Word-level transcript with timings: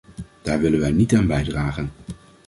Daar 0.41 0.59
willen 0.59 0.79
wij 0.79 0.91
niet 0.91 1.15
aan 1.15 1.27
bijdragen. 1.27 1.89